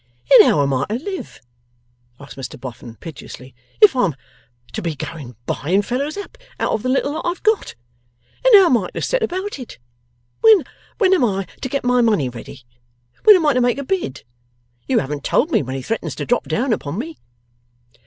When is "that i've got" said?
7.13-7.75